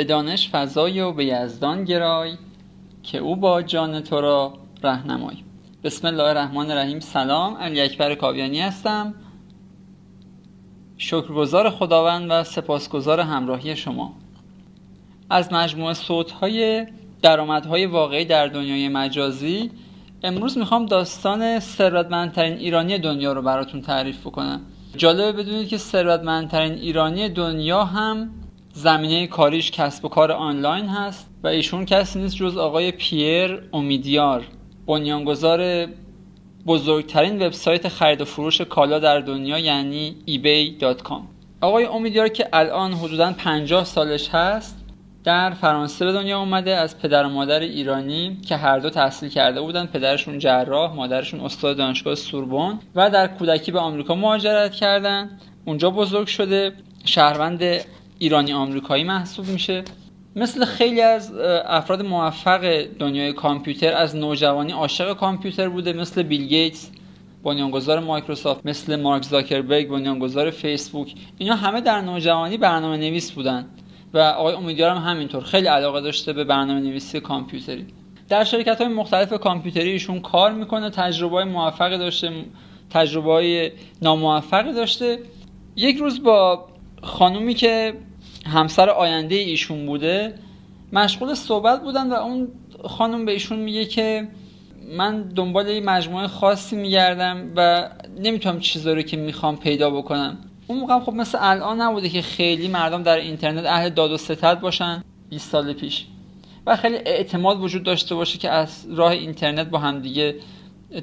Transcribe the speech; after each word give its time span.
به 0.00 0.04
دانش 0.04 0.50
فضای 0.50 1.00
و 1.00 1.12
به 1.12 1.24
یزدان 1.24 1.84
گرای 1.84 2.32
که 3.02 3.18
او 3.18 3.36
با 3.36 3.62
جان 3.62 4.00
تو 4.00 4.20
را 4.20 4.52
رهنمای. 4.82 5.36
بسم 5.84 6.06
الله 6.06 6.22
الرحمن 6.22 6.70
الرحیم. 6.70 7.00
سلام 7.00 7.56
علی 7.56 7.80
اکبر 7.80 8.14
کاویانی 8.14 8.60
هستم. 8.60 9.14
شکرگزار 10.96 11.70
خداوند 11.70 12.26
و 12.30 12.44
سپاسگزار 12.44 13.20
همراهی 13.20 13.76
شما. 13.76 14.14
از 15.30 15.52
مجموعه 15.52 15.94
صوت‌های 15.94 16.86
درآمدهای 17.22 17.86
واقعی 17.86 18.24
در 18.24 18.46
دنیای 18.46 18.88
مجازی 18.88 19.70
امروز 20.22 20.58
می‌خوام 20.58 20.86
داستان 20.86 21.58
ثروتمندترین 21.58 22.58
ایرانی 22.58 22.98
دنیا 22.98 23.32
رو 23.32 23.42
براتون 23.42 23.80
تعریف 23.82 24.20
بکنم. 24.20 24.60
جالبه 24.96 25.42
بدونید 25.42 25.68
که 25.68 25.76
ثروتمندترین 25.76 26.72
ایرانی 26.72 27.28
دنیا 27.28 27.84
هم 27.84 28.30
زمینه 28.72 29.26
کاریش 29.26 29.70
کسب 29.70 30.04
و 30.04 30.08
کار 30.08 30.32
آنلاین 30.32 30.86
هست 30.86 31.30
و 31.42 31.46
ایشون 31.46 31.84
کسی 31.84 32.18
نیست 32.18 32.36
جز 32.36 32.56
آقای 32.56 32.92
پیر 32.92 33.62
امیدیار 33.72 34.44
بنیانگذار 34.86 35.86
بزرگترین 36.66 37.42
وبسایت 37.42 37.88
خرید 37.88 38.20
و 38.20 38.24
فروش 38.24 38.60
کالا 38.60 38.98
در 38.98 39.20
دنیا 39.20 39.58
یعنی 39.58 40.16
ebay.com 40.26 41.20
آقای 41.60 41.84
امیدیار 41.84 42.28
که 42.28 42.48
الان 42.52 42.92
حدودا 42.92 43.32
50 43.32 43.84
سالش 43.84 44.28
هست 44.28 44.76
در 45.24 45.50
فرانسه 45.50 46.04
به 46.04 46.12
دنیا 46.12 46.38
اومده 46.38 46.76
از 46.76 46.98
پدر 46.98 47.24
و 47.24 47.28
مادر 47.28 47.60
ایرانی 47.60 48.38
که 48.48 48.56
هر 48.56 48.78
دو 48.78 48.90
تحصیل 48.90 49.28
کرده 49.28 49.60
بودن 49.60 49.86
پدرشون 49.86 50.38
جراح 50.38 50.94
مادرشون 50.94 51.40
استاد 51.40 51.76
دانشگاه 51.76 52.14
سوربن 52.14 52.78
و 52.94 53.10
در 53.10 53.26
کودکی 53.26 53.72
به 53.72 53.78
آمریکا 53.78 54.14
مهاجرت 54.14 54.72
کردن. 54.72 55.38
اونجا 55.64 55.90
بزرگ 55.90 56.26
شده 56.26 56.72
شهروند 57.04 57.62
ایرانی 58.22 58.52
آمریکایی 58.52 59.04
محسوب 59.04 59.46
میشه. 59.46 59.84
مثل 60.36 60.64
خیلی 60.64 61.00
از 61.00 61.32
افراد 61.66 62.02
موفق 62.02 62.84
دنیای 62.98 63.32
کامپیوتر 63.32 63.92
از 63.92 64.16
نوجوانی 64.16 64.72
عاشق 64.72 65.16
کامپیوتر 65.16 65.68
بوده 65.68 65.92
مثل 65.92 66.22
بیل 66.22 66.46
گیتس 66.46 66.90
بنیانگذار 67.44 68.00
مایکروسافت 68.00 68.66
مثل 68.66 69.00
مارک 69.00 69.22
زاکربرگ 69.22 69.88
بنیانگذار 69.88 70.50
فیسبوک. 70.50 71.14
اینا 71.38 71.54
همه 71.54 71.80
در 71.80 72.00
نوجوانی 72.00 72.56
برنامه 72.56 72.96
نویس 72.96 73.32
بودن 73.32 73.66
و 74.14 74.18
آقای 74.18 74.54
امیدوارم 74.54 74.98
همینطور 74.98 75.42
خیلی 75.42 75.66
علاقه 75.66 76.00
داشته 76.00 76.32
به 76.32 76.44
برنامه 76.44 76.80
نویسی 76.80 77.20
کامپیوتری. 77.20 77.86
در 78.28 78.44
شرکت 78.44 78.80
های 78.80 78.92
مختلف 78.92 79.32
کامپیوتری 79.32 79.90
ایشون 79.90 80.20
کار 80.20 80.52
می‌کنه 80.52 80.90
تجربه 80.90 81.34
های 81.36 81.44
موفقی 81.44 81.98
داشته 81.98 82.30
تجربه 82.90 83.32
های 83.32 83.70
ناموفقی 84.02 84.72
داشته. 84.72 85.18
یک 85.76 85.96
روز 85.96 86.22
با 86.22 86.66
خانومی 87.02 87.54
که 87.54 87.94
همسر 88.46 88.90
آینده 88.90 89.34
ایشون 89.34 89.86
بوده 89.86 90.34
مشغول 90.92 91.34
صحبت 91.34 91.82
بودن 91.82 92.10
و 92.10 92.14
اون 92.14 92.48
خانم 92.84 93.24
به 93.24 93.32
ایشون 93.32 93.58
میگه 93.58 93.84
که 93.84 94.28
من 94.96 95.22
دنبال 95.22 95.68
یه 95.68 95.80
مجموعه 95.80 96.26
خاصی 96.26 96.76
میگردم 96.76 97.52
و 97.56 97.90
نمی‌تونم 98.18 98.60
چیزا 98.60 98.92
رو 98.92 99.02
که 99.02 99.16
می‌خوام 99.16 99.56
پیدا 99.56 99.90
بکنم. 99.90 100.38
اون 100.66 100.78
موقع 100.78 101.00
خب 101.00 101.12
مثل 101.12 101.38
الان 101.40 101.80
نبوده 101.80 102.08
که 102.08 102.22
خیلی 102.22 102.68
مردم 102.68 103.02
در 103.02 103.16
اینترنت 103.16 103.64
اهل 103.66 103.88
داد 103.88 104.12
و 104.12 104.16
ستد 104.16 104.60
باشن 104.60 105.04
20 105.28 105.50
سال 105.50 105.72
پیش. 105.72 106.06
و 106.66 106.76
خیلی 106.76 106.96
اعتماد 106.96 107.60
وجود 107.60 107.82
داشته 107.82 108.14
باشه 108.14 108.38
که 108.38 108.50
از 108.50 108.86
راه 108.90 109.10
اینترنت 109.12 109.66
با 109.66 109.78
همدیگه 109.78 110.34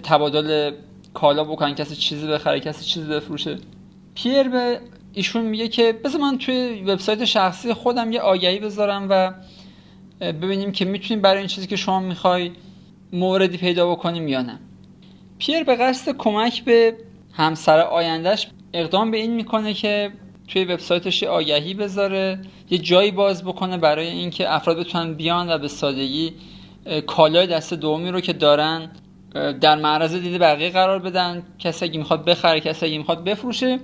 تبادل 0.04 0.72
کالا 1.14 1.44
بکنن 1.44 1.76
کسی 1.76 1.96
چیزی 1.96 2.28
بخره 2.28 2.60
کسی 2.60 2.86
چیزی 2.86 3.10
بفروشه. 3.10 3.58
پیر 4.16 4.44
به 4.44 4.80
ایشون 5.18 5.46
میگه 5.46 5.68
که 5.68 5.94
بذار 6.04 6.22
من 6.22 6.38
توی 6.38 6.84
وبسایت 6.88 7.26
شخصی 7.26 7.74
خودم 7.74 8.12
یه 8.12 8.20
آگهی 8.20 8.60
بذارم 8.60 9.08
و 9.10 9.34
ببینیم 10.22 10.72
که 10.72 10.86
می‌تونیم 10.86 11.22
برای 11.22 11.38
این 11.38 11.48
چیزی 11.48 11.68
که 11.68 11.76
شما 11.76 12.00
می‌خوای 12.00 12.52
موردی 13.14 13.58
پیدا 13.58 13.92
بکنیم 13.92 14.28
یا 14.28 14.42
نه. 14.42 14.60
پیر 15.40 15.64
به 15.64 15.76
قصد 15.76 16.12
کمک 16.18 16.64
به 16.64 16.98
همسر 17.34 17.80
آیندهش 17.80 18.48
اقدام 18.74 19.12
به 19.12 19.18
این 19.18 19.34
می‌کنه 19.34 19.74
که 19.74 20.12
توی 20.48 20.66
وبسایتش 20.66 21.24
آگهی 21.24 21.74
بذاره 21.74 22.40
یه 22.70 22.78
جایی 22.78 23.12
باز 23.12 23.44
بکنه 23.44 23.78
برای 23.78 24.08
اینکه 24.08 24.54
افراد 24.54 24.80
بتونن 24.80 25.14
بیان 25.14 25.50
و 25.50 25.58
به 25.58 25.68
سادگی 25.68 26.34
کالای 27.08 27.48
دست 27.48 27.74
دومی 27.74 28.12
رو 28.12 28.20
که 28.20 28.34
دارن 28.34 28.92
در 29.62 29.76
معرض 29.76 30.16
دید 30.16 30.38
بقیه 30.42 30.70
قرار 30.70 31.00
بدن. 31.00 31.44
کسی 31.60 31.86
اگه 31.86 31.98
می‌خواد 31.98 32.26
بخره 32.26 32.60
کسی 32.60 32.86
اگه 32.86 32.98
می‌خواد 32.98 33.24
بفروشه. 33.24 33.80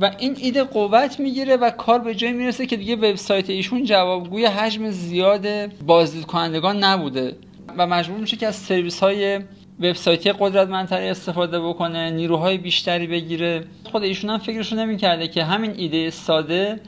و 0.00 0.10
این 0.18 0.36
ایده 0.40 0.64
قوت 0.64 1.20
می‌گیره 1.20 1.56
و 1.56 1.70
کار 1.70 1.98
به 1.98 2.14
جای 2.14 2.32
می‌رسه 2.32 2.66
که 2.66 2.76
دیگه 2.76 2.96
وبسایت 2.96 3.50
ایشون 3.50 3.84
جوابگوی 3.84 4.46
حجم 4.46 4.90
زیاد 4.90 5.66
بازدید 5.82 6.26
کنندگان 6.26 6.84
نبوده 6.84 7.36
و 7.78 7.86
مجبور 7.86 8.18
میشه 8.18 8.36
که 8.36 8.46
از 8.46 8.56
سرویس 8.56 9.00
های 9.00 9.40
وبسایتی 9.80 10.32
قدرتمندتری 10.32 11.08
استفاده 11.08 11.60
بکنه 11.60 12.10
نیروهای 12.10 12.58
بیشتری 12.58 13.06
بگیره. 13.06 13.64
خود 13.84 14.02
ایشون 14.02 14.30
هم 14.30 14.38
فکرشو 14.38 14.76
نمی‌کرده 14.76 15.28
که 15.28 15.44
همین 15.44 15.74
ایده 15.76 16.10
ساده 16.10 16.80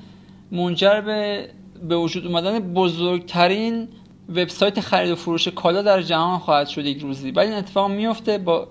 منجر 0.52 1.00
به 1.00 1.48
به 1.88 1.96
وجود 1.96 2.26
اومدن 2.26 2.58
بزرگترین 2.58 3.88
وبسایت 4.28 4.80
خرید 4.80 5.10
و 5.10 5.16
فروش 5.16 5.48
کالا 5.48 5.82
در 5.82 6.02
جهان 6.02 6.38
خواهد 6.38 6.68
شد 6.68 6.86
یک 6.86 7.00
روزی. 7.00 7.30
ولی 7.30 7.48
این 7.48 7.58
اتفاق 7.58 7.90
میفته 7.90 8.38
با 8.38 8.68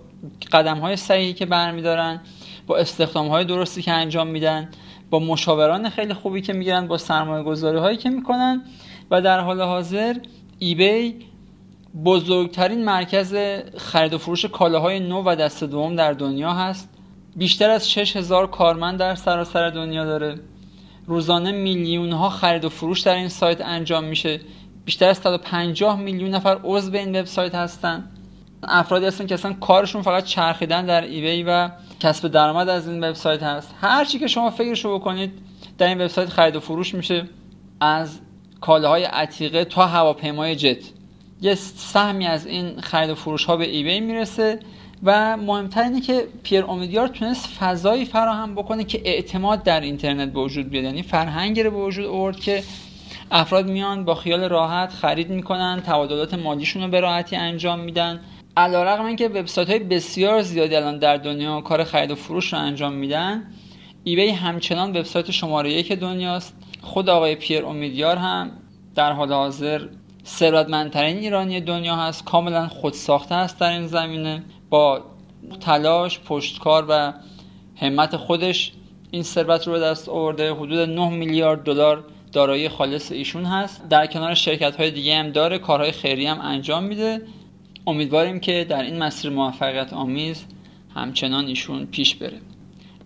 قدم 0.51 0.77
های 0.77 0.95
صحیحی 0.95 1.33
که 1.33 1.45
برمیدارن. 1.45 2.21
با 2.67 2.77
استخدام 2.77 3.27
های 3.27 3.45
درستی 3.45 3.81
که 3.81 3.91
انجام 3.91 4.27
میدن 4.27 4.69
با 5.09 5.19
مشاوران 5.19 5.89
خیلی 5.89 6.13
خوبی 6.13 6.41
که 6.41 6.53
می‌گیرن 6.53 6.87
با 6.87 6.97
سرمایه 6.97 7.43
گذاری 7.43 7.77
هایی 7.77 7.97
که 7.97 8.09
می‌کنن 8.09 8.63
و 9.11 9.21
در 9.21 9.39
حال 9.39 9.61
حاضر 9.61 10.15
ایبی 10.59 11.15
بزرگترین 12.05 12.85
مرکز 12.85 13.35
خرید 13.77 14.13
و 14.13 14.17
فروش 14.17 14.45
کالاهای 14.45 14.99
نو 14.99 15.23
و 15.25 15.35
دست 15.35 15.63
دوم 15.63 15.95
در 15.95 16.13
دنیا 16.13 16.53
هست. 16.53 16.89
بیشتر 17.35 17.69
از 17.69 17.91
6000 17.91 18.47
کارمند 18.47 18.99
در 18.99 19.15
سراسر 19.15 19.69
دنیا 19.69 20.05
داره. 20.05 20.39
روزانه 21.07 21.51
میلیون 21.51 22.11
ها 22.11 22.29
خرید 22.29 22.65
و 22.65 22.69
فروش 22.69 23.01
در 23.01 23.15
این 23.15 23.27
سایت 23.27 23.61
انجام 23.61 24.03
میشه. 24.03 24.39
بیشتر 24.85 25.09
از 25.09 25.17
150 25.17 25.99
میلیون 25.99 26.29
نفر 26.29 26.59
عضو 26.63 26.95
این 26.95 27.19
وبسایت 27.19 27.55
هستن. 27.55 28.10
افرادی 28.63 29.05
هستن 29.05 29.27
که 29.27 29.33
اصلا 29.33 29.53
کارشون 29.53 30.01
فقط 30.01 30.23
چرخیدن 30.23 30.85
در 30.85 31.01
ایبی 31.01 31.43
و 31.43 31.69
کسب 31.99 32.27
درآمد 32.27 32.69
از 32.69 32.87
این 32.87 33.03
وبسایت 33.03 33.43
هست. 33.43 33.75
هر 33.81 34.05
چی 34.05 34.19
که 34.19 34.27
شما 34.27 34.49
فکرشو 34.49 34.99
بکنید 34.99 35.31
در 35.77 35.87
این 35.87 36.01
وبسایت 36.01 36.29
خرید 36.29 36.55
و 36.55 36.59
فروش 36.59 36.95
میشه. 36.95 37.27
از 37.79 38.19
کالاهای 38.61 39.03
عتیقه 39.03 39.65
تا 39.65 39.85
هواپیمای 39.85 40.55
جت. 40.55 40.77
یه 41.41 41.55
سهمی 41.55 42.27
از 42.27 42.45
این 42.45 42.81
خرید 42.81 43.09
و 43.09 43.15
فروش 43.15 43.45
ها 43.45 43.57
به 43.57 43.69
ایبی 43.69 43.99
می‌رسه 43.99 44.59
و 45.03 45.37
مهمتر 45.37 45.83
اینه 45.83 46.01
که 46.01 46.27
پیر 46.43 46.65
امیدیار 46.65 47.07
تونست 47.07 47.47
فضایی 47.47 48.05
فراهم 48.05 48.55
بکنه 48.55 48.83
که 48.83 49.01
اعتماد 49.05 49.63
در 49.63 49.81
اینترنت 49.81 50.33
به 50.33 50.39
وجود 50.39 50.69
بیاد. 50.69 50.83
یعنی 50.83 51.03
فرهنگی 51.03 51.63
رو 51.63 51.71
به 51.71 51.77
وجود 51.77 52.05
آورد 52.05 52.39
که 52.39 52.63
افراد 53.31 53.69
میان 53.69 54.05
با 54.05 54.15
خیال 54.15 54.43
راحت 54.43 54.93
خرید 54.93 55.29
می‌کنن 55.29 55.81
تبادلات 55.85 56.33
مالیشون 56.33 56.83
رو 56.83 56.89
به 56.89 56.99
راحتی 56.99 57.35
انجام 57.35 57.79
میدن. 57.79 58.19
علیرغم 58.57 59.05
اینکه 59.05 59.27
وبسایت 59.27 59.69
های 59.69 59.79
بسیار 59.79 60.41
زیادی 60.41 60.75
الان 60.75 60.99
در 60.99 61.17
دنیا 61.17 61.61
کار 61.61 61.83
خرید 61.83 62.11
و 62.11 62.15
فروش 62.15 62.53
رو 62.53 62.59
انجام 62.59 62.93
میدن. 62.93 63.47
ایبی 64.03 64.29
همچنان 64.29 64.89
وبسایت 64.89 65.31
شماره 65.31 65.73
یک 65.73 65.91
دنیاست. 65.91 66.55
خود 66.81 67.09
آقای 67.09 67.35
پیر 67.35 67.65
امیدیار 67.65 68.17
هم 68.17 68.51
در 68.95 69.11
حال 69.11 69.33
حاضر 69.33 69.87
ثروتمندترین 70.25 71.17
ایرانی 71.17 71.61
دنیا 71.61 71.95
هست. 71.95 72.25
کاملا 72.25 72.67
خودساخته 72.67 73.35
هست 73.35 73.59
در 73.59 73.71
این 73.71 73.87
زمینه. 73.87 74.43
با 74.69 75.01
تلاش 75.59 76.19
پشتکار 76.19 76.85
و 76.89 77.13
همت 77.75 78.15
خودش 78.15 78.71
این 79.11 79.23
ثروت 79.23 79.67
رو 79.67 79.73
به 79.73 79.79
دست 79.79 80.09
آورده. 80.09 80.53
حدود 80.53 80.89
9 80.89 81.09
میلیارد 81.09 81.63
دلار 81.63 82.03
دارایی 82.31 82.69
خالص 82.69 83.11
ایشون 83.11 83.45
هست. 83.45 83.89
در 83.89 84.05
کنار 84.05 84.33
شرکت 84.33 84.75
های 84.75 84.91
دیگه 84.91 85.15
هم 85.15 85.29
داره. 85.29 85.57
کارهای 85.57 85.91
خیری 85.91 86.25
هم 86.25 86.41
انجام 86.41 86.83
میده. 86.83 87.21
امیدواریم 87.87 88.39
که 88.39 88.65
در 88.69 88.83
این 88.83 88.97
مسیر 89.03 89.31
موفقیت 89.31 89.93
آمیز 89.93 90.45
همچنان 90.95 91.45
ایشون 91.45 91.85
پیش 91.85 92.15
بره. 92.15 92.41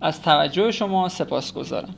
از 0.00 0.22
توجه 0.22 0.70
شما 0.70 1.08
سپاس 1.08 1.52
گذارم 1.52 1.94